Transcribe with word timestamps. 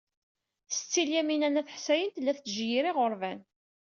Setti 0.69 1.01
Lyamina 1.07 1.49
n 1.49 1.59
At 1.61 1.71
Ḥsayen 1.75 2.09
tella 2.13 2.31
tettjeyyir 2.37 2.85
iɣerban. 2.87 3.39